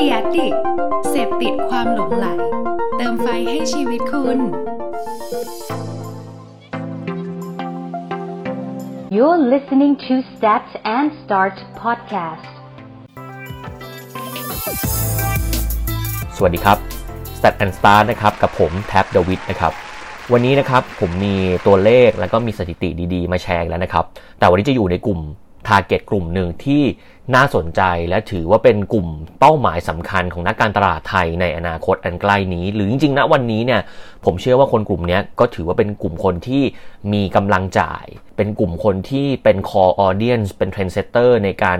[0.00, 0.54] ดียดิก
[1.10, 2.26] เสพติดความหลงไหล
[2.96, 4.38] เติมไฟให้ชีวิตคุณ
[9.16, 10.66] You're listening to Start
[10.96, 12.52] and Start podcast.
[16.36, 16.78] สวัสดีครับ
[17.38, 19.72] Stat and Start นะครับ กับผมแท็บเดวิดนะครับ
[20.32, 21.34] วันนี้นะครับผมมี
[21.66, 24.04] ตัวเลขแล้วก็มีสถิติดีๆ มาแชร์แล้วนะครับ
[24.38, 25.20] แต่วันนี้จะอยู่ในกลุ่ม
[25.70, 26.82] Target กลุ่มหนึ่งที่
[27.34, 29.06] น่าสนใจและถือว่าเป็นกลุ่ม
[29.40, 33.80] เป้าหมายสำคัญของนักการตลาดไทยในอนาคตอันใกล้นี้ หรือจริงๆณวันนี้เนี่ย
[34.24, 36.62] ผมเชื่อว่าคนกลุ่มนี้ก็ถือว่าเป็นกลุ่มคนที่
[37.12, 38.06] มีกำลังจ่าย
[38.36, 41.78] เป็นกลุ่มคนที่เป็น core audience เป็น trend setter ในการ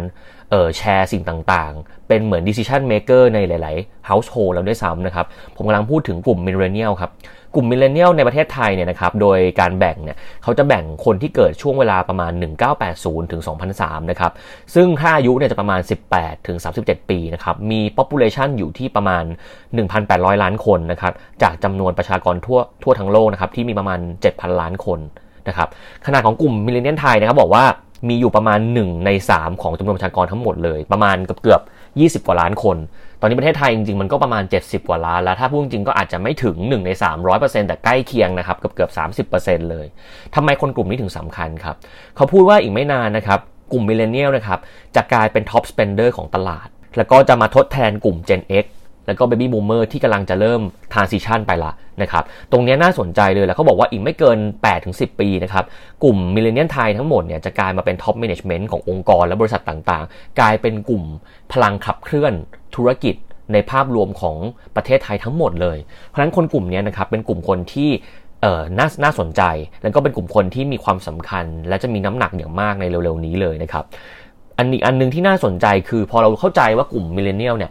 [0.50, 1.22] เออแชร์สิ่ง
[1.52, 5.26] ต่างๆ เป็นเหมือน decision maker ในหลาย ๆ household แล้วด้วยซ้ำนะครับ
[5.56, 7.10] ผมกำลังพูดถึงกลุ่ม millennial ครับ
[7.54, 12.32] กลุ่ม millennial ในประเทศไทยเนี่ยนะครับโดยการแบ่งเนี่ยเขาจะแบ่งคนที่เกิดช่วงเวลาประมาณ
[12.82, 13.42] 1980 ถึง
[13.76, 14.32] 2003 นะครับ
[14.74, 15.80] ซึ่งถ้าอายุเนี่ยจะประมาณ
[16.12, 19.24] 18 ถึง 37 ปีนะครับ มี population อยู่ที่ประมาณ
[19.82, 21.12] 1,800 ล้านคนนะครับ
[21.42, 23.98] จากจำนวนประชากรทั่วทั่วทั้งโลกนะครับที่มีประมาณ
[24.30, 24.98] 7,000 ล้านคน
[25.48, 25.68] นะครับ
[26.06, 27.64] ขนาดของกลุ่ม millennial ไทยนะครับบอกว่า
[28.08, 31.60] มีอยู่ประมาณ 1 ใน 3 ของจำนวนประชากรทั้งหมดเลย ประมาณเกือบเกือบ
[31.98, 32.76] 20 กว่าล้านคน
[33.20, 36.90] ตอนนี้ประเทศไทยจริงๆ มันก็ประมาณ 70 กว่าล้านแล้ว ถ้าพูดจริงก็อาจจะไม่ถึง 1 ใน
[37.30, 38.88] 300%แต่ใกล้เคียงนะครับเกือบเกือ
[39.24, 39.86] บ30%เลย
[40.34, 41.76] ทำไมคนกลุ่มนี้ถึงสำคัญครับ
[42.16, 43.40] เขาพูดว่าอีกไม่นานนะครับ
[43.72, 44.58] กลุ่ม Millennial นะครับ
[44.96, 48.66] จะกลายเป็น top spender ของตลาด แล้วก็จะมาทดแทนกลุ่ม Gen X
[49.10, 50.60] แล้วก็ Baby Boomer ที่กำลังจะเริ่ม
[50.92, 51.72] transition ไปละ
[52.02, 54.38] นะครับ ตรงนี้น่าสนใจเลยแล้วเขาบอกว่าอีกไม่เกิน
[54.78, 55.64] 8-10 ปีนะครับ
[56.02, 61.04] กลุ่ม Millennial ไทยทั้งหมดเนี่ยจะกลายมาเป็น top management ขององค์กรและบริษัทต่างๆ กลายเป็นกลุ่ม
[61.52, 62.32] พลังขับเคลื่อน
[62.76, 63.14] ธุรกิจ
[63.52, 64.36] ในภาพรวมของ
[64.76, 67.90] ประเทศไทยทั้งหมดเลย เพราะฉะนั้นคนกลุ่มนี้นะครับเป็นกลุ่มคนที่
[68.42, 69.42] เอ่อน่าน่าสนใจ
[69.82, 73.84] แล้วก็เป็นกลุ่มคนที่มีความสำคัญ และจะมีน้ำหนักอย่างมากในเร็วๆนี้เลยนะครับ
[74.56, 77.70] อันอีกอันนึงที่น่าสนใจคือพอเราเข้าใจว่ากลุ่ม Millennial เนี่ย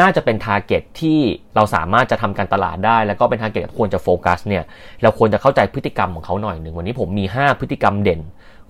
[0.00, 1.18] น่าจะเป็น target ที่
[1.56, 4.64] เราสามารถจะทำการตลาดได้ แล้วก็เป็น target ที่ควรจะโฟกัสเนี่ย
[5.02, 8.20] เราควรจะเข้าใจพฤติกรรมของเขาหน่อยหนึ่งวันนี้ผมมี 5 พฤติกรรมเด่น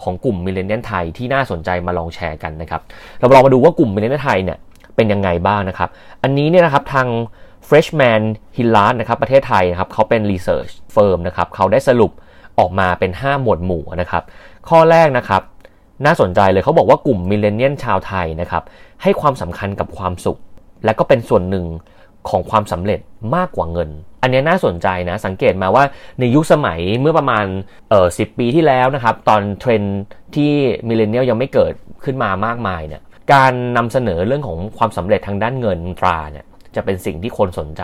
[0.03, 2.81] ของกลุ่ม Millennial ไทยที่น่าสนใจมาลองแชร์กันนะครับ
[3.19, 4.59] เราลองมาดูว่ากลุ่ม Millennial ไทยเนี่ย
[4.97, 5.89] เป็นยังไงบ้างนะครับ
[6.23, 7.09] อันนี้เนี่ยนะครับทาง
[7.69, 8.23] Freshman
[8.57, 12.13] h i l l a r d นะครับประเทศไทยนะครับเขาเป็น Research Firm นะครับเขาได้สรุป
[12.59, 14.23] ออกมาเป็น 5 หมวดหมู่นะครับ
[14.69, 15.43] ข้อแรกนะครับ
[16.05, 18.63] น่าสนใจเลยเขาบอกว่ากลุ่ม Millennial ชาวไทยนะครับ
[19.03, 20.39] ให้ความสำคัญกับความสุข
[20.85, 21.67] และก็เป็นส่วนหนึ่ง
[22.29, 23.01] ของความสำเร็จ
[23.37, 23.91] มากกว่าเงิน
[24.23, 25.85] อันนี้น่าสนใจนะสังเกตมาว่า
[26.21, 27.45] ในยุคสมัยเมื่อประมาณ
[27.91, 29.83] เออสิบปีที่แล้วนะครับ ตอนเทรน
[30.35, 30.53] ที่
[30.89, 31.73] มิเลเนียลยังไม่เกิด
[32.05, 36.45] ขึ้นมามากมายเนี่ยการนำเสนอเรื่องของความสำเร็จทางด้านเงินตราเนี่ย
[36.77, 37.83] จะเป็นสิ่งที่คนสนใจ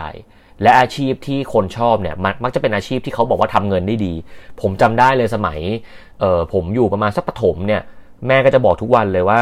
[0.61, 4.13] และอาชีพที่คนชอบเนี่ยมักจะเป็นอาชีพที่เขาบอกว่าทำเงินได้ดี
[4.61, 5.59] ผมจำได้เลยสมัย
[6.19, 7.81] เออผมอยู่ประมาณสักปฐมเนี่ย
[8.27, 9.39] แม่ก็จะบอกทุกวันเลยว่า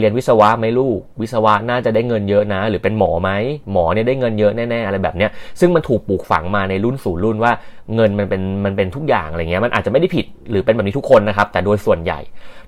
[0.00, 3.30] เรียนวิศวะไหมลูก วิศวะน่าจะได้เงินเยอะนะ หรือเป็นหมอไหม
[3.72, 7.52] หมอเนี่ยได้เงินเยอะแน่ๆอะไรแบบเนี้ยซึ่งมันถูกปลูกฝังมาในรุ่นสู่รุ่นว่า
[7.94, 12.20] เงินมันเป็นมันเป็นทุกอย่างอะไรเงี้ยมันอาจจะไม่ได้ผิดหรือเป็นแบบนี้ทุกคนนะครับ แต่โดยส่วนใหญ่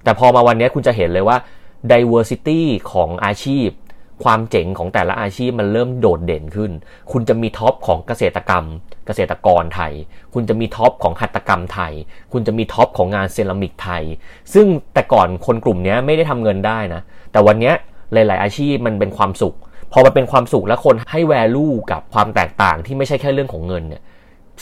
[0.04, 1.36] แต่พอมาวันนี้คุณจะเห็นเลยว่า
[1.92, 2.60] diversity
[2.92, 3.68] ของอาชีพ
[4.24, 6.70] ความเจ๋งของแต่ละอาชีพมันเริ่มโดดเด่นขึ้น
[7.12, 8.64] คุณจะมี top ของเกษตรกรรม
[9.06, 9.92] เกษตรกรไทย
[10.34, 11.92] คุณจะมี top ของหัตถกรรมไทย
[12.32, 14.02] คุณจะมี top ของงานเซรามิกไทย
[14.54, 17.72] ซึ่งแต่ก่อนคนกลุ่มนี้ไม่ได้ทำเงินได้นะ แต่วันนี้
[18.12, 19.56] หลาย ๆ อาชีพมันเป็นความสุข
[19.92, 24.02] พอมันเป็นความสุขและคนให้ value กับความแตกต่างที่ไม่ใช่แค่เรื่องของเงินเนี่ย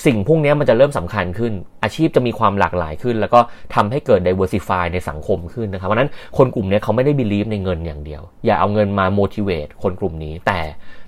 [0.04, 3.40] สิ่งพวกนี้มันจะเริ่มสำคัญขึ้น อาชีพจะมีความหลากหลายขึ้น แล้วก็
[3.74, 10.60] ทำให้เกิด diversify ในสังคมขึ้นนะครับเพราะนั้นคนกลุ่มนี้เขาไม่ได้ believe ในเงินอย่างเดียว อย่าเอาเงินมา motivate คนกลุ่มนี้ แต่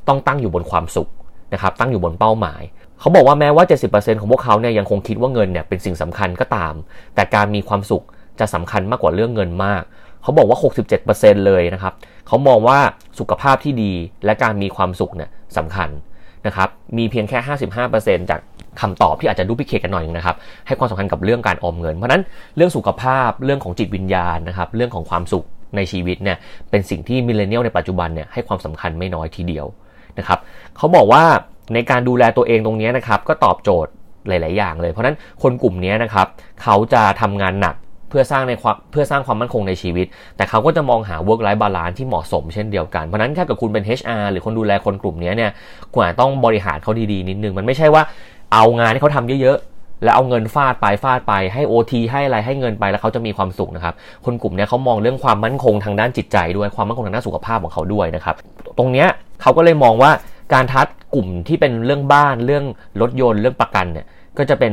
[0.08, 1.08] ต้องตั้งอยู่บนความสุข
[1.52, 2.62] นะครับ ตั้งอยู่บนเป้าหมาย
[3.00, 6.74] เขาบอกว่าแม้ว่า 70%ของพวกเขาเนี่ยยังคงคิดว่าเงินเนี่ยเป็นสิ่งสำคัญก็ตาม
[7.14, 8.04] แต่การมีความสุข
[8.40, 9.82] จะสำคัญมากกว่าเรื่องเงินมาก
[10.22, 10.58] เขาบอกว่า
[11.02, 11.94] 67%เลยนะครับ
[12.26, 12.78] เขามองว่า
[13.18, 13.92] สุขภาพที่ดี
[14.24, 15.88] และการมีความสุขเนี่ยสำคัญ
[16.46, 16.68] นะครับ
[16.98, 17.38] มีเพียงแค่
[17.84, 18.40] 55%จาก
[18.80, 22.22] คำตอบที่อาจจะดู peak กันหน่อยนะครับ ให้ความสำคัญกับเรื่องการออมเงิน เพราะนั้น
[22.56, 26.36] เรื่องสุขภาพเรื่องของจิตวิญญาณนะครับเรื่องของความสุขในชีวิตเนี่ย
[26.70, 29.66] เป็นสิ่งที่ millennial ในปัจจุบันเนี่ยให้ความสำคัญไม่น้อยทีเดียว
[30.18, 30.38] นะครับ
[30.76, 31.24] เขาบอกว่า
[31.74, 33.90] ในการดูแลตัวเองตรงนี้นะครับก็ตอบโจทย์
[34.28, 36.26] หลาย ๆ อย่างเลย เพราะนั้นคนกลุ่มนี้นะครับ
[36.62, 37.76] เขาจะทำงานหนัก
[38.10, 40.06] เพื่อสร้างในความเพื่อสร้างความมั่นคงในชีวิต
[40.36, 45.50] แต่เขาก็จะมองหา work life balance ที่เหมาะสมเช่นเดียวกัน เพราะนั้นถ้าเกิดคุณเป็น HR หรือคนดูแลคนกลุ่มนี้เนี่ย
[45.92, 48.02] คุณอาจต้องบริหารเขาดี ๆ นิดนึง มันไม่ใช่ว่า
[48.52, 53.94] เอางานที่เขาทำเยอะๆ แล้วเอาเงินฟาดไปฟาดไปให้ OT ให้อะไรให้เงินไปแล้วเขาจะมีความสุขนะครับ
[54.24, 58.36] คนกลุ่มนี้เขามองเรื่องความมั่นคงทางด้านจิตใจด้วยความมั่นคงทางด้านสุขภาพของเขาด้วยนะครับ
[58.78, 59.08] ตรงเนี้ย
[59.42, 60.10] เขาก็เลยมองว่า
[60.54, 62.64] การทัดกลุ่มที่เป็นเรื่องบ้านเรื่อง
[63.00, 64.06] รถยนต์เรื่องประกันเนี่ย
[64.38, 64.72] ก็จะเป็น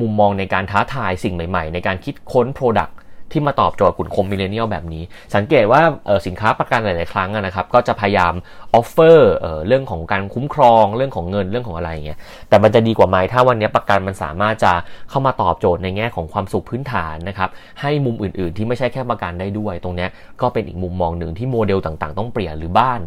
[0.00, 2.92] มุมมองในการท้าทายสิ่งใหม่ ๆ ในการคิดค้น Product
[3.32, 5.02] ที่มาตอบโจทย์กลุ่มคน millennial แบบนี้
[5.34, 5.80] สังเกตว่า
[6.26, 8.34] สินค้าประกันหลาย ๆ ครั้งนะครับ ก็จะพยายาม
[8.74, 9.32] offer
[9.66, 14.72] เรื่องของการคุ้มครองเรื่องของเงินเรื่องของอะไรเงี้ยแต่มันจะดีกว่าไหมถ้าวันนี้ประกันมันสามารถจะ
[15.10, 20.06] เข้ามาตอบโจทย์ในแง่ของความสุขพื้นฐานนะครับให้มุมอื่น ๆ ที่ไม่ใช่แค่ประกันได้ด้วย ตรงนี้
[20.40, 23.00] ก็เป็นอีกมุมมองหนึ่งที่โมเดลต่าง ๆ ต้องเปลี่ยนหรือบ้าน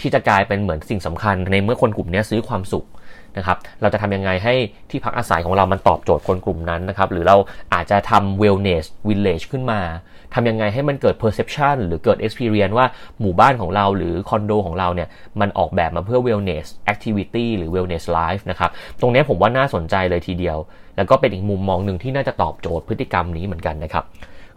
[0.00, 2.86] ที่จะกลายเป็นเหมือนสิ่งสำคัญในเมื่อคนกลุ่มนี้ซื้อความสุข
[3.38, 4.54] นะครับเราจะทำยังไงให้
[4.90, 7.36] ที่พักอาศัยของเรามันตอบโจทย์คนกลุ่มนั้นนะครับหรือเรา
[7.74, 9.80] อาจจะทำ wellness village ขึ้นมา
[10.34, 12.86] ทำยังไงให้มันเกิด perception หรือเกิด experience ว่า
[13.20, 15.08] หมู่บ้านของเราหรือคอนโดของเราเนี่ย
[15.40, 20.58] มันออกแบบมาเพื่อ wellness activity หรือ wellness life นะครับตรงนี้ผมว่าน่าสนใจเลยทีเดียว
[20.96, 24.04] แล้วก็เป็นอีกมุมมองหนึ่งที่น่าจะตอบโจทย์พฤติกรรมนี้เหมือนกันนะครับ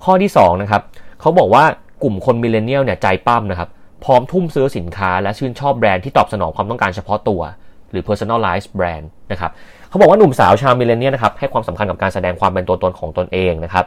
[0.03, 0.81] ข้อที่2นะครับ
[1.21, 1.63] เขาบอกว่า
[2.03, 3.69] กลุ่มคนมิเลเนียลเนี่ยใจปั้มนะครับ
[4.05, 7.41] พร้อมทุ่มซื้อสินค้าและชื่นชอบแบรนด์ที่ตอบสนองความต้องการเฉพาะตัว
[7.91, 9.51] หรือ personalized brand นะครับ
[9.89, 13.85] เขาบอกว่าหนุ่มสาวชาว millennial นะครับให้ความสำคัญกับการแสดงความเป็นตัวตนของตนเองนะครับ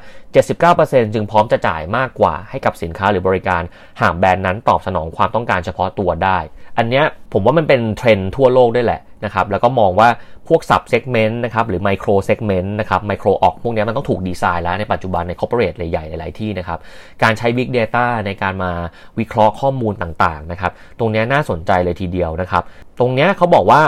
[0.55, 3.63] 79%จึงพร้อมจะจ่ายมากกว่าให้กับสินค้าหรือบริการ
[4.01, 6.39] หากแบรนด์นั้นตอบสนองความต้องการเฉพาะตัวได้
[6.79, 7.03] อันนี้
[7.33, 10.09] ผมว่ามันเป็นเทรนด์ทั่วโลกด้วยแหละนะครับแล้วก็มองว่า
[10.49, 16.79] พวก sub segment นะครับหรือ micro segment นะครับ micro ออกพวกนี้มันต้องถูกดีไซน์แล้วในปัจจุบันใน corporate ใหญ่ๆหลายๆที่นะครับ
[17.23, 18.73] การใช้ big data ในการมา
[19.19, 22.63] วิเคราะห์ข้อมูลต่างๆนะครับ ตรงนี้น่าสนใจเลยทีเดียวนะครับ
[22.99, 23.81] ตรงนี้เขาบอกว่า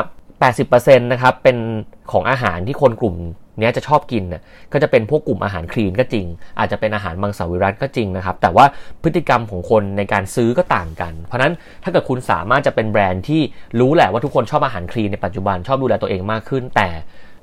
[0.52, 1.56] 80%นะครับเป็น
[2.12, 3.16] ของอาหารที่คนกลุ่ม
[3.60, 4.42] นี้จะชอบกินน่ย
[4.72, 6.26] ก็จะเป็นพวกกลุ่มอาหารคลีนก็จริง
[6.58, 8.64] อาจจะเป็นอาหารมังสวิรัตก็จริงนะครับ แต่ว่า
[9.02, 11.52] พฤติกรรมของคนในการซื้อก็ต่างกัน เพราะนั้น
[11.82, 13.42] ถ้าเกิดคุณสามารถจะเป็นแบรนด์ที่
[13.80, 16.88] รู้แหละว่าทุกคนชอบอาหารคลีนในปัจจุบันชอบดูแลตัวเองมากขึ้น แต่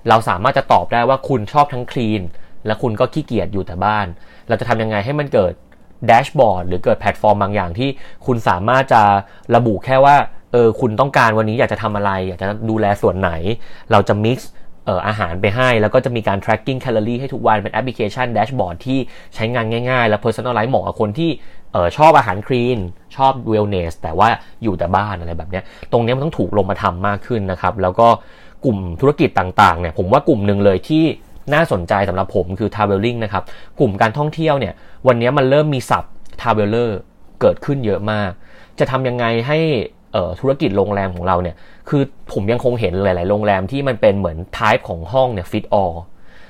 [0.09, 2.21] เราสามารถจะตอบได้ว่าคุณชอบทั้งคลีน
[2.65, 4.07] และคุณก็ขี้เกียจอยู่แต่บ้าน
[4.47, 5.53] เราจะทำยังไงให้มันเกิด
[6.07, 7.89] dashboard หรือเกิดแพลตฟอร์มบางอย่างที่
[8.25, 9.01] คุณสามารถจะ
[9.55, 10.15] ระบุแค่ว่า
[10.51, 13.31] เออคุณต้องการวันนี้อยากจะทำอะไร อยากจะดูแลส่วนไหน
[13.91, 14.37] เราจะ mix
[14.85, 18.99] เอ่ออาหารไปให้ แล้วก็จะมีการ tracking calorie ให้ทุกวันเป็นแอปพลิเคชัน dashboard ที่
[19.35, 21.29] ใช้งานง่าย ๆ และ personalize เหมาะกับคนที่
[21.71, 22.77] เออชอบอาหารคลีน
[23.15, 24.27] ชอบ wellness แต่ว่า
[24.63, 25.61] อยู่แต่บ้านอะไรแบบนี้
[25.91, 28.07] ตรงนี้มันต้องถูกลงมาทำมากขึ้นนะครับ แล้วก็
[28.65, 31.03] กลุ่มธุรกิจต่างๆเนี่ยผมว่ากลุ่มหนึ่งเลยที่
[31.53, 33.43] น่าสนใจสำหรับผมคือ traveling นะครับ
[33.79, 34.73] กลุ่มการท่องเที่ยวเนี่ย
[35.07, 36.89] วันนี้มันเริ่มมีศัพท์ traveler
[37.41, 38.31] เกิดขึ้นเยอะมาก
[38.79, 39.59] จะทำยังไงให้
[40.39, 41.55] ธุรกิจโรงแรมของเราเนี่ย
[41.89, 42.01] คือ
[42.33, 45.91] ผมยังคงเห็นหลาย ๆ โรงแรมที่มันเป็นเหมือนทายของห้องเนี่ยฟิตออล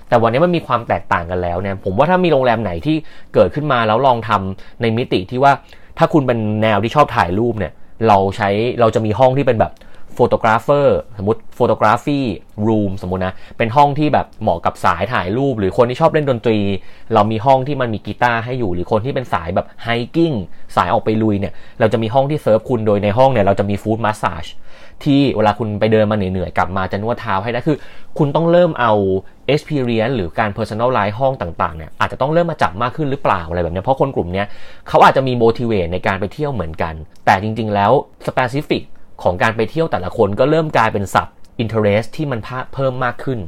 [0.08, 2.96] แต่วันนี้มันมีความแตกต่างกันแล้วเนี่ย ผมว่าถ้ามีโรงแรมไหนที่
[3.34, 5.52] เกิดขึ้นมาแล้วลองทำในมิติที่ว่า
[5.98, 7.74] ถ้าคุณเป็นแนวที่ชอบถ่ายรูปเนี่ย
[8.08, 8.50] เราใช้
[8.80, 9.72] เราจะมีห้องที่เป็นแบบ
[10.16, 16.60] photographer สมมติ photography room สมมตินะ เป็นห้องที่แบบเหมาะกับสายถ่ายรูป หรือคนที่ชอบเล่นดนตรี
[17.14, 20.34] เรามีห้องที่มันมีกีตาร์ให้อยู่ หรือคนที่เป็นสายแบบ hiking
[20.76, 24.46] สายออกไปลุยเนี่ย เราจะมีห้องที่เซิร์ฟคุณโดยในห้องเนี่ย เราจะมี foot massage
[25.04, 27.78] ที่เวลาคุณไปเดินมาเหนื่อยๆ กลับมาจะนวดเท้าให้ได้คือ
[28.18, 28.94] คุณต้องเริ่มเอา
[29.54, 34.44] experience หรือการ personalize ห้องต่างๆเนี่ยอาจจะต้องเริ่มมาจับมากขึ้นหรือเปล่าอะไรแบบนี้เพราะคนกลุ่มนี้
[34.88, 36.94] เขาอาจจะมี motivate ในการไปเที่ยวเหมือนกัน
[37.26, 37.92] แต่จริงๆแล้ว
[38.28, 38.84] specific
[39.24, 41.28] ของการไปเที่ยวแต่ละคนก็เริ่มกลายเป็น sub
[41.60, 42.40] interest ที่มัน
[42.74, 43.40] เพิ่มมากขึ้น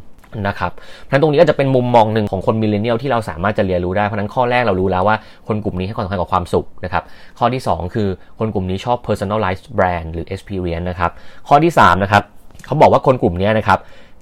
[0.48, 0.72] นะครับ
[1.10, 5.18] นั้นตรงนี้ก็จะเป็นมุมมองหนึ่งของคน millennial ที่เราสามารถจะเรียนรู้ได้ เพราะนั้นข้อแรกเรารู้แล้วว่า
[5.48, 7.04] คนกลุ่มนี้ให้ความสำคัญกับความสุขนะครับ
[7.40, 8.08] ข้อที่ 2 คือ
[8.40, 11.12] คนกลุ่มนี้ชอบ personalized brand หรือ experience นะครับ
[11.48, 12.24] ข้อที่3นะครับ
[12.66, 13.80] เขาบอกว่าคนกลุ่มนี้นะครับ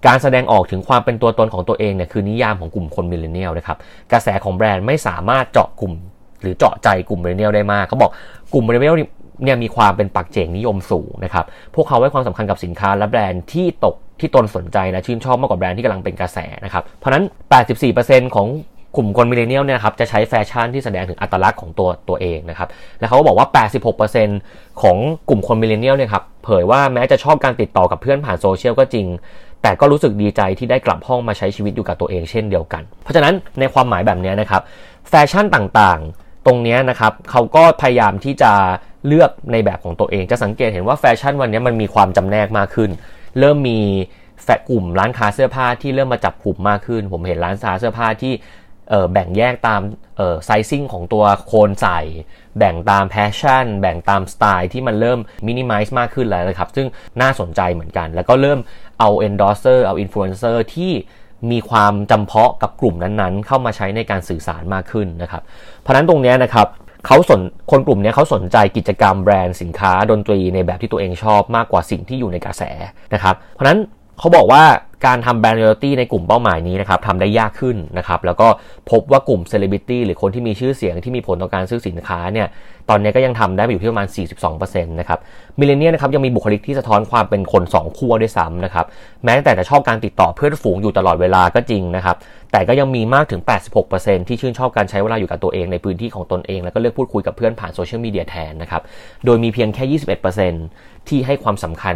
[0.08, 3.78] การแสดงออกถึงความเป็นตัวตนของตัวเองเนี่ยคือนิยามของกลุ่มคน millennial นะครับ
[4.12, 5.94] กระแสของแบรนด์ไม่สามารถเจาะกลุ่ม
[6.42, 8.12] หรือเจาะใจกลุ่ม millennial ได้มากเขาบอก
[8.54, 8.96] กลุ่ม millennial
[9.44, 11.46] เนี่ยมีความเป็นปัจเจกนิยมสูงนะครับ
[11.76, 17.24] พวกเขาให้ความสำคัญกับสินค้าและแบรนด์ที่ตกที่ตนสนใจนะชื่นชอบมากกว่าแบรนด์ที่กำลังเป็นกระแสนะครับ เพราะนั้น
[17.80, 18.48] 84%ของ
[18.98, 23.48] กลุ่มคน millennial เนี่ยครับจะใช้แฟชั่นที่แสดงถึงอัตลักษณ์ของตัวตัวเองนะครับ และเขาก็บอกว่า
[24.14, 24.98] 86%ของ
[25.30, 29.08] กลุ่มคน millennial เนี่ยครับเผยว่าแม้จะชอบการติดต่อกับเพื่อนผ่านโซเชียลก็จริง
[29.62, 34.62] แต่ก็รู้สึกดีใจที่ได้กลับห้องมาใช้ชีวิตอยู่กับตัวเองเช่นเดียวกัน เพราะฉะนั้นในความหมายแบบนี้นะครับ
[35.10, 38.52] แฟชั่นต่างๆ ตรงนี้นะครับเขาก็พยายามที่จะ
[39.08, 42.90] เลือกในแบบของตัวเอง จะสังเกตเห็นว่าแฟชั่นวันนี้มันมีความจำแนกมากขึ้น
[43.40, 43.80] เริ่มมี
[44.44, 48.34] แฟกลุ่มร้านค้าเสื้อผ้าที่เริ่มมาจับกลุ่มมากขึ้น ผมเห็นร้านค้าเสื้อผ้าที่
[49.12, 49.82] แบ่งแยกตาม
[50.46, 52.00] sizing ของตัวคนใส่
[52.58, 56.88] แบ่งตาม passion แบ่งตามสไตล์ที่มันเริ่มมินิมัลมากขึ้นแล้วนะครับ ซึ่ง
[57.22, 58.60] น่าสนใจเหมือนกัน แล้วก็เริ่ม
[59.00, 60.92] เอา endorser เอา influencer ที่
[61.52, 65.42] มีความจำเพาะกับกลุ่มนั้นๆ เข้ามาใช้ในการสื่อสารมากขึ้นนะครับ
[65.82, 66.68] เพราะนั้นตรงนี้นะครับ
[67.06, 67.42] เขาสน
[67.72, 72.64] คนกลุ่มนี้เขาสนใจกิจกรรมแบรนด์สินค้าดนตรีในแบบที่ตัวเองชอบมากกว่าสิ่งที่อยู่ในกระแส
[73.14, 73.80] นะครับ เพราะนั้น
[74.20, 74.64] เขาบอกว่า
[75.06, 78.48] การทำแบรนด์ loyalty ในกลุ่มเป้าหมายนี้นะครับทำได้ยากขึ้นนะครับ แล้วก็
[78.92, 82.48] พบว่ากลุ่ม celebrity หรือคนที่มีชื่อเสียงที่มีผลต่อการซื้อสินค้าเนี่ย
[82.90, 84.08] ตอนนี้ก็ยังทำได้อยู่ที่ประมาณ
[84.50, 85.20] 42%นะครับ
[85.60, 88.86] millennial นะครับยังมีบุคลิกที่สะท้อนความเป็นคน 2 ขั้วด้วยซ้ำนะครับ
[89.26, 92.16] แม้แต่จะชอบการติดต่อเพื่อนฝูงอยู่ตลอดเวลาก็จริงนะครับ
[92.52, 93.42] แต่ก็ยังมีมากถึง
[93.86, 98.82] 86%ที่ชื่นชอบการใช้เวลาอยู่กับตัวเองในพื้นที่ของตนเอง แล้วก็เลือกพูดคุยกับเพื่อนผ่านโซเชียลมีเดียแทนนะครับ
[99.26, 100.00] โดยมีเพียงแค่
[100.52, 101.96] 21%ที่ให้ความสำคัญ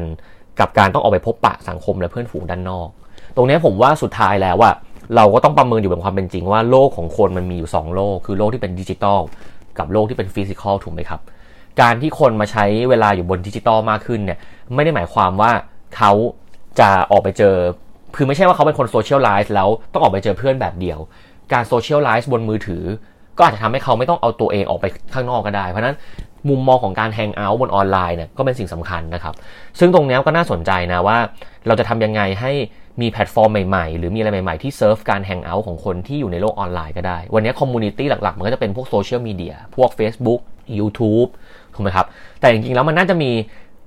[0.60, 2.90] กับการต้องออกไปพบปะสังคมและเพื่อนฝูงด้านนอก
[3.36, 4.72] ตรงนี้ผมว่าสุดท้ายแล้วว่า
[5.16, 9.20] เราก็ต้องประเมินอยู่บนความเป็นจริงว่าโลกของคนมันมีอยู่ 2 โลก คือโลกที่เป็นดิจิตอล
[9.80, 11.22] กับโลกที่เป็น physical ถูกไหมครับ
[11.82, 14.40] การที่คนมาใช้เวลาอยู่บนดิจิตอลมากขึ้นเนี่ย
[14.76, 15.52] ไม่ได้หมายความว่า
[15.98, 16.12] เขา
[16.80, 17.56] จะออกไปเจอ
[18.16, 21.00] คือไม่ใช่ว่าเขาเป็นคน socialize แล้วต้องออกไปเจอเพื่อนแบบเดียว
[21.54, 22.84] การ socialize บนมือถือ
[23.38, 25.96] ก็อาจจะทำให้เขาไม่ต้องเอาตัวเองออกไปข้างนอกก็ได้ เพราะนั้น
[26.50, 29.34] มุมมองของการ hangout บนออนไลน์เนี่ยก็เป็นสิ่งสำคัญนะครับ
[29.80, 31.18] ซึ่งตรงนี้ก็น่าสนใจนะว่า
[31.68, 32.52] เราจะทำยังไงให้
[33.02, 40.40] มีแพลตฟอร์มใหม่ๆ หรือมีอะไรใหม่ๆ ที่เซิร์ฟการ hangout ของคนที่อยู่ในโลกออนไลน์ก็ได้ วันนี้ community หลักๆ มันก็จะเป็นพวกโซเชียลมีเดียพวก Facebook
[40.80, 41.30] YouTube
[41.74, 42.06] ถูกไหมครับ
[42.40, 43.32] แต่จริงๆแล้วมันน่าจะมี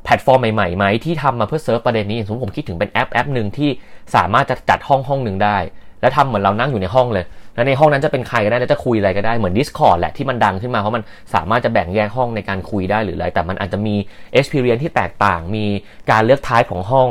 [0.05, 3.71] แพลตฟอร์มใหม่ๆไหมที่ทำมาเพื่อเซิร์ฟประเด็นนี้สมมติผมคิดถึงเป็นแอปแอปหนึ่งที่
[4.15, 5.57] สามารถจะจัดห้องห้องหนึ่งได้
[6.01, 7.25] แล้วทำเหมือนเรานั่งอยู่ในห้องเลย
[7.55, 11.03] แล้วในห้องนั้นจะเป็นใครก็ได้แล้วจะคุยอะไรก็ได้ เหมือน Discord แหละที่มันดังขึ้นมา เพราะมัน
[11.35, 13.95] สามารถจะแบ่งแยกห้องในการคุยได้หรืออะไร แต่มันอาจจะมี
[14.39, 15.65] experience ที่แตกต่าง มี
[16.11, 17.09] การเลือก type ของห้อง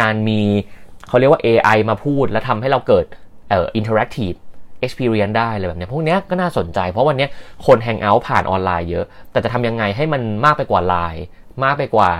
[0.00, 0.40] การมี
[1.08, 3.04] เขาเรียกว่า AI มาพูด แล้วทำให้เราเกิด
[3.50, 4.36] เอ่อ interactive
[4.84, 7.28] experience ได้เลยแบบนี้พวกนี้ก็น่าสนใจ เพราะวันนี้
[7.66, 11.22] คน hang out ผ่านออนไลน์เยอะ แต่จะทำยังไงให้มันมากไปกว่า Line
[11.64, 12.12] มากไปกว่า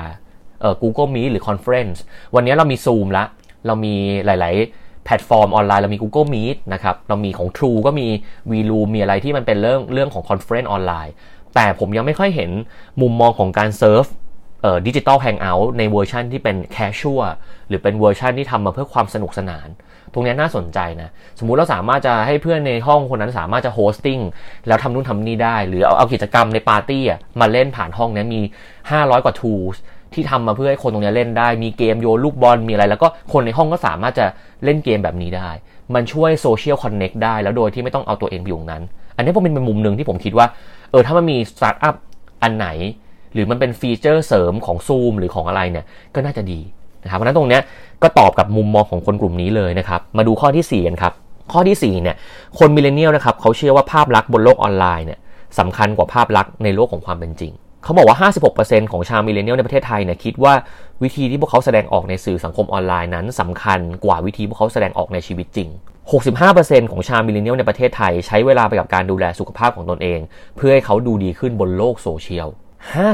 [0.60, 1.98] เอ่อ Google Meet หรือ Conference
[2.34, 3.24] วันนี้เรามี Zoom ละ
[3.66, 3.94] เรามี
[4.26, 8.06] หลาย ๆ แพลตฟอร์มออนไลน์เรามี Google Meet นะครับ เรามีของ True ก็มี
[8.50, 11.12] VROOM มีอะไรที่มันเป็นเรื่องเรื่องของ Conference ออนไลน์
[11.54, 12.50] แต่ผมยังไม่ค่อยเห็น
[13.00, 14.04] มุมมองของการ serve
[14.86, 17.20] digital hangout ในเวอร์ชันที่เป็น casual
[17.68, 19.68] หรือเป็นเวอร์ชันที่ทำมาเพื่อความสนุกสนาน
[20.12, 24.20] ตรงนี้น่าสนใจนะ สมมุติเราสามารถจะให้เพื่อนในห้องคนนั้นสามารถจะ hosting
[24.66, 27.02] แล้วทำนู่นทำนี่ได้ หรือเอาเอากิจกรรมในปาร์ตี้
[27.40, 28.40] มาเล่นผ่านห้องนี้มี
[28.82, 29.76] 500 กว่า tools
[30.14, 34.26] ที่ทำมาเพื่อให้คนตรงนี้เล่นได้ มีเกมโยนลูกบอลมีอะไร แล้วก็คนในห้องก็สามารถจะ
[34.64, 35.50] เล่นเกมแบบนี้ได้
[35.94, 38.82] มันช่วย social connect ได้แล้วโดยที่ไม่ต้องเอาตัวเองไปอยู่นั้น
[39.16, 40.46] อันนี้ผมเป็นมุมหนึ่งที่ผมคิดว่า
[40.90, 41.94] เออถ้ามันมีสตาร์ทอัพ
[42.42, 42.68] อันไหน
[43.34, 46.60] หรือมันเป็นฟีเจอร์เสริมของ Zoom หรือของอะไรเนี่ยก็น่าจะดี
[47.02, 47.62] นะครับเพราะนั้นตรงเนี้ย
[48.02, 51.12] ก็ตอบกับมุมมองของคนกลุ่มนี้เลยนะครับมาดูข้อที่4กันครับ
[51.52, 52.16] ข้อที่4เนี่ย
[52.58, 55.18] คนมิเลเนียลนะครับเขาเชื่อว่าภาพลักษณ์บนโลกออนไลน์เนี่ย
[55.58, 57.52] สำคัญกว่าภาพลักษณ์ในโลกของความเป็นจริง
[57.84, 60.54] เขาบอกว่า 56%ของชาวมิเลเนียลในประเทศไทยเนี่ยคิดว่า
[61.02, 65.68] วิธีที่พวกเขาแสดงออกในสื่อสังคมออนไลน์นั้นสำคัญกว่าวิธีพวกเขาแสดงออกในชีวิตจริง
[66.30, 70.20] 65%ของชาวมิเลเนียลในประเทศไทย ใช้เวลาไปกับการดูแลสุขภาพของตนเอง
[70.56, 72.48] เพื่อให้เขาดูดีขึ้นบนโลกโซเชียล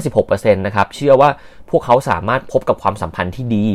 [0.00, 1.30] 56%นะครับเชื่อว่า
[1.70, 3.66] พวกเขาสามารถพบกับความสัมพันธ์ที่ดี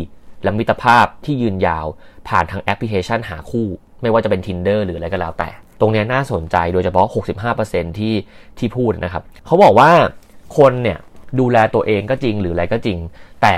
[0.44, 1.86] และมิตรภาพที่ยืนยาว
[2.28, 3.68] ผ่านทางแอปพลิเคชันหาคู่
[4.02, 7.08] ไม่ว่าจะเป็น Tinder หรืออะไรก็แล้วแต่ ตรงนี้น่าสนใจโดยเฉพาะ
[7.54, 8.16] 65%ที่
[8.58, 9.92] ที่พูดนะครับเขาบอกว่า
[10.58, 11.00] คนเนี่ย
[11.40, 12.98] ดูแลตัวเองก็จริงหรืออะไรก็จริง
[13.42, 13.56] แต่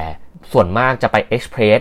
[0.52, 1.80] ส่วนมากจะไปเอ็กซ์เพรส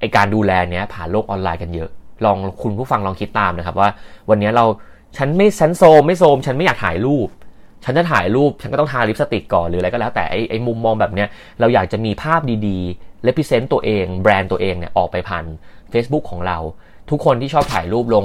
[0.00, 1.90] ไอการดูแลเนี้ยผ่านโลกออนไลน์กันเยอะ
[2.24, 3.90] ลองคุณผู้ฟังลองคิดตามนะครับว่า
[4.30, 4.64] วันนี้เรา
[5.16, 7.28] ฉันไม่ฉันโซมไม่โซม ฉันไม่อยากถ่ายรูป
[7.84, 11.28] ฉันจะถ่ายรูป ฉันก็ต้องทาลิปสติกก่อนหรืออะไรก็แล้วแต่ไอไอมุมมองแบบเนี้ย
[11.60, 15.44] เราอยากจะมีภาพดีๆเลพิเซนต์ตัวเอง แบรนด์ตัวเองเนี่ยออกไปผ่าน
[15.92, 16.58] Facebook ของเรา
[17.10, 18.24] ทุกคนที่ชอบถ่ายรูปลง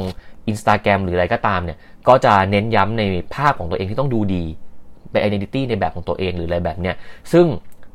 [0.52, 1.78] Instagram หรืออะไรก็ตามเนี่ย
[2.08, 3.04] ก็จะเน้นย้ำใน
[3.36, 4.44] ภาพของตัวเองที่ต้องดูดี
[5.14, 6.96] เป็น identity ในแบบของตัวเองหรืออะไรแบบเนี้ย
[7.32, 7.46] ซึ่ง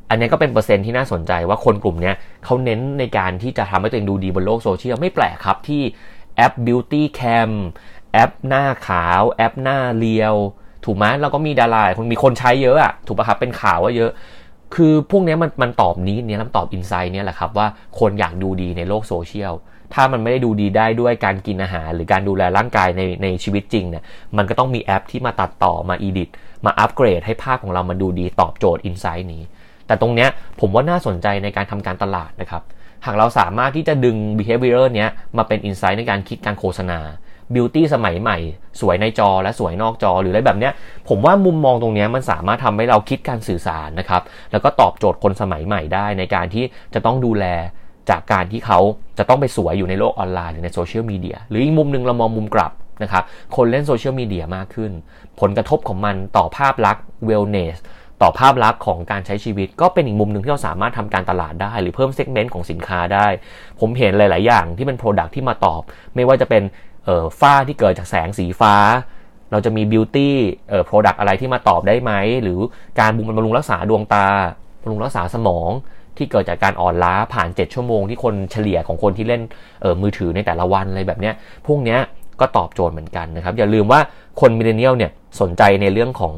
[0.09, 2.11] อันนี้ก็เป็นเปอร์เซ็นที่น่าสนใจว่าคนกลุ่มนี้
[2.45, 5.81] เขาเน้นในการที่จะทำให้ตัวเองดูดีบนโลกโซเชียลไม่แปลกครับที่
[6.35, 7.51] แอป Beauty Cam
[8.13, 10.35] แอปหน้าขาว แอปหน้าเรียว
[10.85, 14.11] ถูกไหมเราก็มีดาราคนมีคนใช้เยอะอะถูกปะครับเป็นข่าวว่าเยอะ
[14.75, 17.67] คือพวกนี้มันมันตอบนี้เนี่ยมันตอบ insight เนี่ยแหละครับว่า
[17.99, 19.53] คนอยากดูดีในโลกโซเชียล
[19.93, 24.03] ถ้ามันไม่ได้ดูดีได้ด้วยการกินอาหาร หรือการดูแลร่างกายในในชีวิตจริงเนี่ย
[24.37, 26.29] มันก็ต้องมีแอปที่มาตัดต่อมา edit
[26.65, 29.43] มาอัปเกรดให้ภาพของเรามันดูดีตอบโจทย์ insight นี้
[29.87, 30.29] แต่ตรงเนี้ย
[30.59, 32.63] ผมว่าน่าสนใจในการทำการตลาดนะครับ
[33.05, 36.99] หากเราสามารถที่จะดึง behavior เนี้ยมาเป็น insight ในการคิดการโฆษณา
[37.53, 38.37] beauty สมัยใหม่
[38.81, 40.73] สวยในจอและสวยนอกจอหรืออะไรแบบเนี้ย
[41.09, 47.45] ผมว่ามุมมองตรงเนี้ยมันสามารถทำให้เราคิดการสื่อสารนะครับ แล้วก็ตอบโจทย์คนสมัยใหม่ได้ในการที่จะต้องดูแล
[48.09, 48.79] จากการที่เขา
[49.17, 52.71] จะต้องไปสวยอยู่ในโลกออนไลน์หรือในโซเชียลมีเดียหรืออีกมุมหนึ่งเรามองมุมกลับ
[53.03, 53.23] นะครับ
[53.55, 54.91] คนเล่นโซเชียลมีเดียมากขึ้น
[55.39, 57.77] ผลกระทบของมันต่อภาพลักษณ์ wellness
[58.21, 63.27] ต่อภาพลักษณ์ของการใช้ชีวิต ก็เป็นอีกมุมหนึ่งที่เราสามารถทำการตลาดได้ หรือเพิ่ม segment ของสินค้าได้
[63.79, 65.81] ผมเห็นหลาย ๆ อย่างที่เป็น Product ที่มาตอบ
[66.15, 66.63] ไม่ว่าจะเป็น
[67.39, 68.75] ฝ้าที่เกิดจากแสงสีฟ้า
[69.51, 70.35] เราจะมี beauty
[70.69, 72.11] เอ่อ product อะไรที่มาตอบได้ไหม
[72.43, 72.59] หรือ
[72.99, 74.27] การบำรุงรักษาดวงตา
[74.81, 75.69] บำรุงรักษาสมอง
[76.19, 79.41] ที่เกิดจากการอ่อนล้าผ่าน 7 ชั่วโมงที่คนเฉลี่ยของคนที่เล่น
[79.81, 81.33] เออมือถือในแต่ละวันอะไรแบบเนี้ย
[81.67, 81.99] พวกเนี้ย
[82.39, 83.99] ก็ตอบโจทย์เหมือนกันนะครับ อย่าลืมว่า
[84.41, 85.11] คนมิเลเนียลเนี่ย
[85.41, 86.35] สนใจในเรื่องของ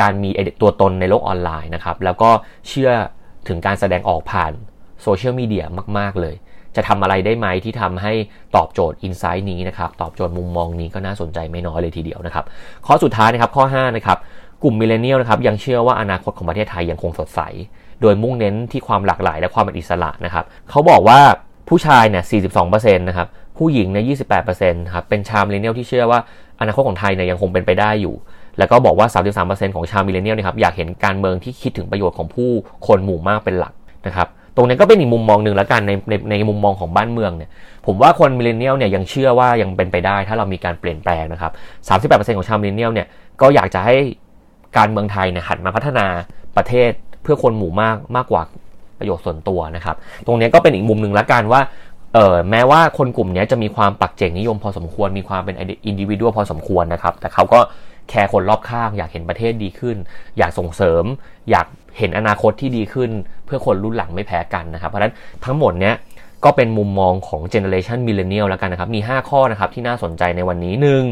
[0.00, 0.30] การมี
[0.62, 2.30] ตัวตนในโลกออนไลน์นะครับ แล้วก็
[2.68, 2.90] เชื่อ
[3.48, 4.52] ถึงการแสดงออกผ่าน
[5.02, 5.64] โซเชียลมีเดีย
[5.98, 6.34] มาก ๆ เลย
[6.76, 8.12] จะทำอะไรได้ไหมที่ทำให้
[8.56, 12.44] ตอบโจทย์ insight นี้นะครับ ตอบโจทย์มุมมองนี้ก็น่าสนใจไม่น้อยเลยทีเดียวนะครับ
[12.86, 14.18] ข้อสุดท้ายนะครับข้อ 5 นะครับ
[14.62, 17.40] กลุ่มมิเลเนียลนะครับยังเชื่อว่าอนาคตของประเทศไทยยังคงสดใส
[18.02, 21.20] โดยมุ่งเน้นที่ความหลากหลายและความเป็นอิสระนะครับเขาบอกว่า
[21.68, 22.24] ผู้ชายเนี่ย
[22.60, 23.28] 42%นะครับ
[23.58, 24.04] ผู้หญิงเนี่ย
[24.48, 26.18] 28%ครับ เป็นชาวมิเลเนียลที่เชื่อว่า
[26.60, 28.14] อนาคตของไทยเนี่ยยังคงเป็นไปได้อยู่
[28.58, 29.06] แล้วก็บอกว่า
[29.46, 32.50] 33%ของชาวมิเลเนียลนะครับอยากเห็นการเมืองที่คิดถึงประโยชน์ของผู้
[32.86, 33.72] คนหมู่มากเป็นหลัก
[34.06, 37.50] นะครับ ตรงนี้ก็เป็นอีกมุมมองหนึ่งแล้วกันในในในมุมมองของบ้านเมืองเนี่ย
[37.86, 41.52] ผมว่าคนมิเลเนียลเนี่ยยังเชื่อว่ายังเป็นไปได้ ถ้าเรามีการเปลี่ยนแปลงนะครับ
[41.88, 43.06] 38%ของชาวมิเลเนียลเนี่ย
[43.40, 43.96] ก็อยากจะให้
[44.76, 46.06] การเมืองไทยเนี่ยหันมาพัฒนา
[46.56, 46.90] ประเทศ
[47.22, 48.42] เพื่อคนหมู่มากมากกว่า
[48.98, 49.96] ประโยชน์ส่วนตัวนะครับ
[50.26, 51.60] ตรงนี้ก็เป็นอีกมุมหนึ่งละกันว่า
[52.14, 55.54] เออแม้ว่าคนกลุ่มนี้จะมีความปัจเจกนิยมพอสมควร มีความเป็น
[55.86, 57.60] individual พอสมควรนะครับ แต่เขาก็
[58.08, 59.96] แคร์คนรอบข้าง อยากเห็นประเทศดีขึ้น
[60.38, 61.04] อยากส่งเสริม
[61.50, 61.66] อยาก
[61.98, 63.10] เห็นอนาคตที่ดีขึ้น
[63.46, 65.12] เพื่อคนรุ่นหลังไม่แพ้กันนะครับ เพราะฉะนั้น
[65.44, 65.94] ทั้งหมดเนี้ย
[66.44, 71.02] ก็เป็นมุมมองของเจเนอเรชันมิเลเนียลแล้วกันนะครับ มี 5 ข้อนะครับที่น่าสนใจในวันนี้หนึ่ง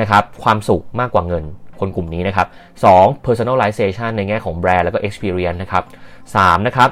[0.00, 1.44] นะครับความสุขมากกว่าเงิน
[1.80, 2.46] คนกลุ่มนี้นะครับ
[2.86, 3.26] 2.
[3.26, 5.84] personalization ในแง่ของแบรนด์แล้วก็ experience นะครับ
[6.24, 6.66] 3.
[6.66, 6.90] นะครับ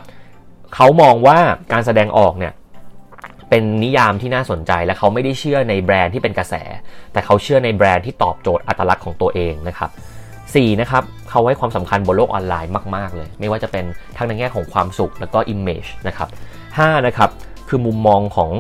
[0.75, 1.39] เขามองว่า
[1.73, 2.53] การแสดงออกเนี่ย
[3.49, 6.55] เป็นนิยามที่น่าสนใจและเขาไม่ได้เชื่อในแบรนด์ที่เป็นกระแส
[7.13, 9.91] แต่เขาเชื่อในแบรนด์ที่ตอบโจทย์อัตลักษณ์ของตัวเองนะครับ
[10.35, 13.85] 4นะครับเขาให้ความสำคัญบนโลกออนไลน์มาก ๆ เลย ไม่ว่าจะเป็น
[14.17, 16.29] ทั้งในแง่ของความสุขแล้วก็ image นะครับ
[16.69, 17.31] 5นะครับ
[17.69, 18.51] คือมุมมองของ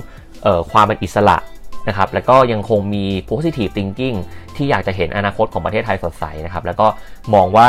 [0.46, 1.36] ออความเป็นอิสระ
[1.88, 4.16] นะครับแล้วก็ยังคงมี positive thinking
[4.56, 6.86] ที่อยากจะเห็นอนาคตของประเทศไทยสดใสนะครับแล้วก็
[7.34, 7.68] มองว่า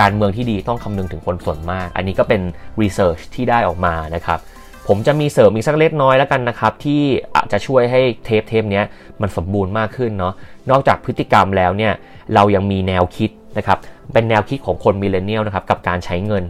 [0.00, 2.40] การเมืองที่ดีต้องคำนึงถึงคนส่วนมาก อันนี้ก็เป็น
[2.80, 4.38] research ที่ได้ออกมานะครับ
[4.88, 7.02] ผมจะมีเสริมอีกสักเล็กน้อยแล้วกันนะครับ ที่
[7.36, 8.82] อาจจะช่วยให้เทปเทปนี้
[9.20, 10.34] มันสมบูรณ์มากขึ้นเนาะ
[10.70, 11.92] นอกจากพฤติกรรมแล้วเนี่ย
[12.34, 13.78] เรายังมีแนวคิดนะครับ
[14.12, 16.44] เป็นแนวคิดของคนมิเลเนียลนะครับกับการใช้เงิน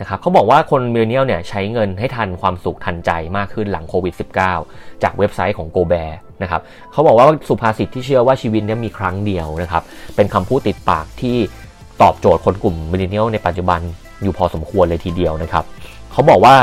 [0.00, 4.14] นะครับเขาบอกว่าคนมิเลเนียลเนี่ยใช้เงินให้ทันความสุขทันใจมากขึ้นหลังโควิด
[4.58, 6.10] -19 จากเว็บไซต์ของ g o b a r
[6.42, 6.60] นะครับ
[6.92, 9.82] เขาบอกว่าสุภาษิตที่เชื่อว่าชีวิตนี้มีครั้งเดียวนะครับ
[10.16, 11.36] เป็นคำพูดติดปากที่
[12.02, 13.80] ตอบโจทย์คนกลุ่มมิเลเนียลในปัจจุบัน
[14.22, 15.64] อยู่พอสมควรเลยทีเดียวนะครับ
[16.12, 16.54] เขาบอกว่า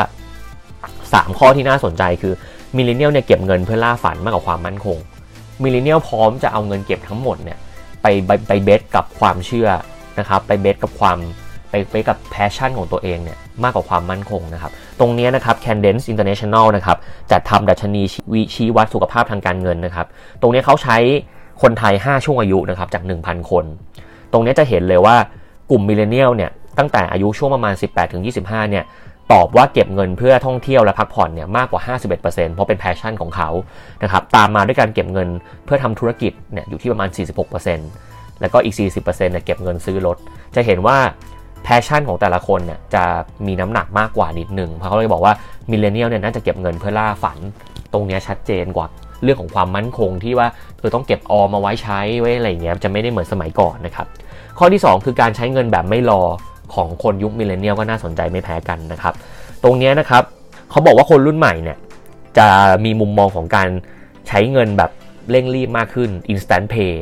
[0.65, 2.33] 3 ข้อที่น่าสนใจคือ
[2.75, 4.97] มิเลเนียลเนี่ยเก็บเงินเพื่อล่าฝันมากกว่าความมั่นคง
[5.63, 7.57] มิเลเนียลพร้อมจะเอาเงินเก็บทั้งหมดเนี่ย
[8.01, 8.07] ไป
[8.47, 9.69] ไป base กับความเชื่อ
[10.19, 11.17] นะครับไป base กับความ
[11.71, 16.97] ไปไปกับ passion ของตัวเองเนี่ยมากกว่าความมั่นคงนะครับ ตรงนี้นะครับ Kadence International นะครับ
[17.31, 18.03] จัดทำดัชนี
[18.33, 20.07] วิชี้วัดสุขภาพทางการเงินนะครับ
[20.41, 20.97] ตรงนี้เขาใช้
[21.61, 23.65] คนไทย 5 ช่วงอายุนะครับจาก 1,000 คน
[24.31, 25.15] ตรงนี้จะเห็นเลยว่า
[25.71, 27.73] กลุ่มมิเลเนียลเนี่ยตั้งแต่อายุช่วงประมาณ
[28.21, 28.85] 18-25 เนี่ย
[29.31, 31.81] ตอบว่าเก็บเงินเพื่อท่องเที่ยวและพักผ่อนเนี่ยมากกว่า
[32.19, 32.19] 51%
[32.53, 33.49] เพราะเป็น passion ของเขา
[34.03, 35.29] นะครับตามมาด้วยการเก็บเงิน
[35.65, 37.09] เพื่อทำธุรกิจเนี่ยอยู่ที่ประมาณ
[37.75, 40.17] 46%แล้วก็อีก 40%เนี่ยเก็บเงินซื้อรถ
[40.55, 40.97] จะเห็นว่า
[41.63, 43.03] passion ของแต่ละคนเนี่ยจะ
[43.47, 45.33] มีน้ำหนักมากกว่านิดนึง เพราะเขาเลยบอกว่า
[45.69, 47.37] millennial เนี่ยน่าจะเก็บเงินเพื่อล่าฝัน
[47.93, 48.87] ตรงนี้ชัดเจนกว่า
[49.23, 50.47] เรื่องของความมั่นคงที่ว่า
[50.79, 54.07] เออต้องเก็บออมมาไว้ใช้ไว้อะไรเงี้ยจะไม่ได้เหมือนสมัยก่อนนะครับ
[54.57, 56.21] ข้อที่ 2 คือการใช้เงินแบบไม่รอ
[56.73, 59.13] ของคนยุค millennial ก็น่าสนใจไม่แพ้กันนะครับ
[59.63, 60.23] ตรงนี้นะครับ
[60.69, 61.77] เขาบอกว่าคนรุ่นใหม่เนี่ย
[62.37, 62.47] จะ
[62.85, 63.69] มีมุมมองของการ
[64.27, 64.91] ใช้เงินแบบ
[65.31, 66.93] เร่งรีบมากขึ้น instant pay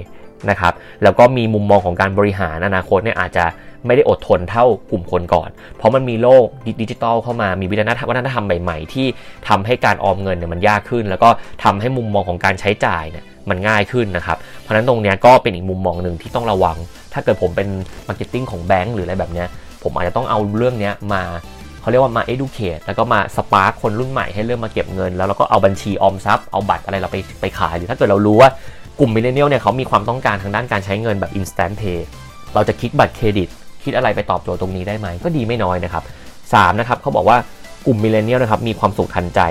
[0.49, 3.45] นะครับแล้วก็มีมุมมองของการบริหารอนาคตเนี่ยอาจจะ
[3.85, 6.45] ไม่ได้อดทนเท่ากลุ่มคนก่อน เพราะมันมีโลก
[6.81, 9.07] ดิจิทัลเข้ามามีวิถีวัฒนธรรมใหม่ๆ ที่
[9.47, 11.29] ทำให้การออมเงินเนี่ยมันยากขึ้น แล้วก็
[11.63, 16.77] ทำให้มุมมองของการใช้จ่ายเนี่ยมันง่ายขึ้นนะครับ เพราะนั้นตรงนี้ก็เป็นอีกมุมมองหนึ่งที่ต้องระวัง
[17.13, 17.67] ถ้าเกิดผมเป็น
[18.07, 19.43] marketing ของแบงก์หรืออะไรแบบนี้
[19.83, 21.23] ผมอาจจะต้องเอาเรื่องนี้มา
[21.81, 28.49] เขาเรียกว่ามา educate แล้วก็มา spark คนรุ่นใหม่ให้เริ่มมาเก็บเงิน แล้วเราก็เอาบัญชีออมทรัพย์เอาบัตรอะไรเราไปไปขายหรือถ้าเกิดเรารู้ว่า
[28.99, 31.99] กลุ่ม millennial เนี่ยเขามีความต้องการทางด้านการใช้เงินแบบ instant pay
[32.53, 33.49] เราจะคิดบัตรเครดิต
[33.83, 36.03] คิดอะไรไปตอบโจทย์ตรงนี้ได้ไหมก็ดีไม่น้อยนะครับ
[36.41, 37.37] 3นะครับเขาบอกว่า
[37.85, 39.41] กลุ่ม millennial นะครับมีความสุขทันใจ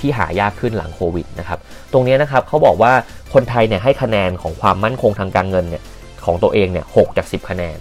[0.00, 1.58] ที่หายากขึ้นหลังโควิดนะครับ
[1.92, 2.92] ตรงนี้นะครับเขาบอกว่า
[3.34, 5.82] คนไทยเนี่ยให้คะแนนของความมั่นคงทางการเงินเนี่ย
[6.24, 7.78] ของตัวเองเนี่ยหกจาก 10 คะแนน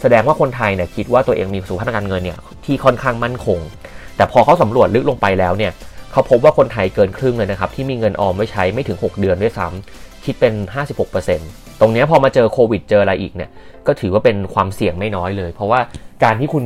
[0.00, 3.58] แสดงว่าคนไทยเนี่ยคิดว่าตัวเองมีสุขภาพทางการเงินเนี่ยที่ค่อนข้างมั่นคง
[4.16, 5.72] แต่พอเขาสำรวจลึกลงไปแล้วเนี่ย
[6.12, 10.54] เขาพบว่าคนไทยเกินครึ่งเลยนะครับที่มีเงินออมไว้ใช้ไม่ถึง 6 เดือนด้วยซ้ำคิดเป็น
[11.14, 13.50] 56% ตรงนี้พอมาเจอโควิดเจออะไรอีกเนี่ย
[13.86, 15.80] ก็ถือว่าเป็นความเสี่ยงไม่น้อยเลย เพราะว่า
[16.24, 16.64] การที่คุณ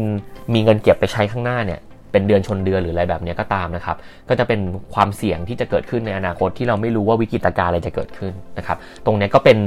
[0.55, 1.81] มีเงินเก็บไปใช้ข้างหน้าเนี่ย
[2.13, 3.97] เป็นเดือนชนเดือนหรืออะไรแบบนี้ก็ตามนะครับ
[4.29, 4.61] ก็จะเป็น
[4.95, 9.59] ความเสี่ยงที่จะเกิดขึ้นในอนาคตที่เราไม่รู้ว่าวิกฤตการณ์อะไรจะเกิดขึ้นนะครับ ตรงนี้ก็เป็น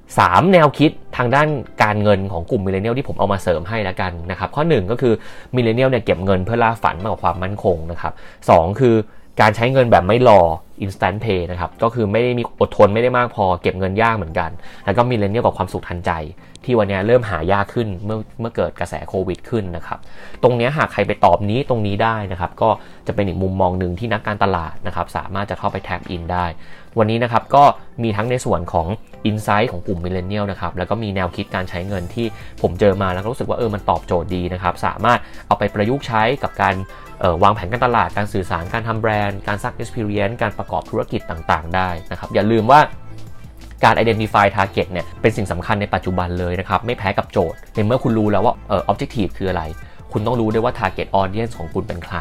[0.00, 1.48] 3 แนวคิดทางด้าน
[1.82, 5.14] การเงินของกลุ่ม millennial ที่ผมเอามาเสริมให้แล้วกันนะครับ ข้อ 1 ก็คือ
[5.56, 8.12] millennial เนี่ยเก็บเงินเพื่อล่าฝันมากกว่าความมั่นคงนะครับ
[8.48, 8.94] สองคือ
[9.40, 10.40] การใช้เงินแบบไม่รอ
[10.84, 14.50] instant pay นะครับ ก็คือไม่ได้มีอดทนไม่ได้มากพอเก็บเงินยากเหมือนกัน
[14.84, 16.12] แล้วก็ millennial กับความสุขทันใจ
[16.64, 19.98] ที่วันนี้เริ่มหายากขึ้นเมื่อเมื่อเกิดกระแสโควิดขึ้นนะครับ
[20.42, 22.70] ตรงนี้หากใครไปตอบ need ตรงนี้ได้นะครับ ก็
[23.06, 26.46] จะเป็นอีกมุมมองหนึ่งที่นักการตลาดนะครับ สามารถจะเข้าไป tap in ได้
[26.98, 27.64] วันนี้นะครับก็
[28.02, 28.86] มีทั้งในส่วนของ
[29.30, 32.26] insight ของกลุ่ม millennial นะครับ แล้วก็มีแนวคิดการใช้เงินที่
[32.62, 36.74] ผมเจอมาแล้วก็รู้สึกว่าเออมันตอบโจทย์ดีนะครับ สามารถเอาไปประยุกต์ใช้กับการ
[37.42, 42.80] วางแผนการตลาด การสื่อสาร การทำแบรนด์ การสร้าง experience การประกอบธุรกิจต่างๆ ได้นะครับ อย่าลืมว่า
[43.84, 49.62] การ identify target เนี่ย เป็นสิ่งสำคัญในปัจจุบันเลยนะครับ ไม่แพ้กับโจทย์ ในเมื่อคุณรู้แล้วว่าเออ objective คืออะไร
[50.12, 52.16] คุณต้องรู้ด้วยว่า target audience ของคุณเป็นใคร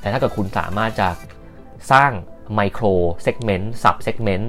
[0.00, 1.08] แต่ถ้าเกิดคุณสามารถจะ
[1.92, 2.10] สร้าง
[2.58, 2.92] micro
[3.26, 4.46] segment sub segment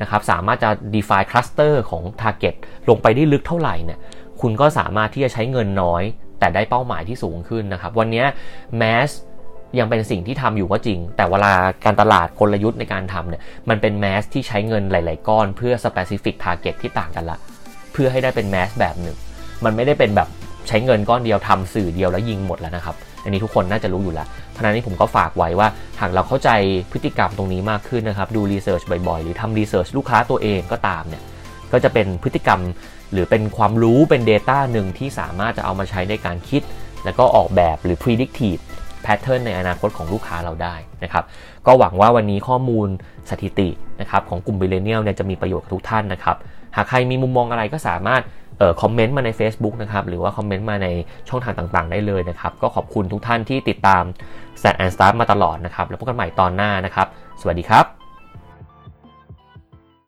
[0.00, 2.54] นะครับ สามารถจะ define cluster ของ target
[2.88, 3.98] ลงไปได้ลึกเท่าไหร่เนี่ย
[4.40, 6.02] คุณก็สามารถที่จะใช้เงินน้อย
[6.40, 8.24] แต่ได้เป้าหมายที่สูงขึ้นนะครับ วันนี้
[8.80, 9.10] mass
[9.78, 11.52] ยังเป็นสิ่งที่ทำอยู่ก็จริง แต่เวลา
[11.84, 17.38] การตลาดกลยุทธ์ในการทำเนี่ยมันเป็นแมสที่ใช้เงินหลาย ๆ ก้อน เพื่อ specific target ที่ต่างกันละ
[17.92, 19.16] เพื่อให้ได้เป็นแมสแบบหนึ่ง
[19.64, 20.28] มันไม่ได้เป็นแบบ
[20.68, 25.68] ใช้เงินก้อนเดียวทำสื่อเดียวแล้วยิงหมดแล้วนะครับ อันนี้ทุกคนน่าจะรู้อยู่แล้วเพราะนั้นนี่ผมก็ฝากไว้ว่า
[26.00, 26.50] หากเราเข้าใจ
[26.92, 31.22] พฤติกรรมตรงนี้มากขึ้นนะครับ ดู research บ่อย ๆ หรือทำ research ลูกค้าตัวเองก็ตามเนี่ย
[31.72, 32.60] ก็จะเป็นพฤติกรรม
[33.12, 36.62] หรือเป็นความรู้เป็น Data หนึ่งที่สามารถจะเอามาใช้ในการคิด
[37.04, 38.62] แล้วก็ออกแบบหรือ predictive
[39.08, 41.24] pattern ในอนาคตของลูกค้าเราได้นะครับ
[41.66, 42.88] ก็หวังว่าวันนี้ข้อมูล
[43.30, 43.68] สถิติ
[44.00, 46.36] นะครับของกลุ่ม millennial เนี่ยจะมีประโยชน์กับทุกท่านนะครับ
[46.76, 48.22] หากใครมีมุมมองอะไรก็สามารถ
[48.58, 50.88] เอ่อคอมเมนต์มาใน Facebook นะครับหรือว่าคอมเมนต์มาใน
[51.28, 54.02] ช่องทางต่างๆ ได้เลยนะครับ ก็ขอบคุณทุกท่านที่ติดตาม
[54.60, 57.06] s ซ t and Start มาตลอดนะครับ แล้วพบกันใหม่ตอนหน้านะครับ
[57.40, 57.97] สวัสดีครับ